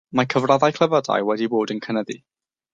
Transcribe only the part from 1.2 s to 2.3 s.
wedi bod yn cynyddu.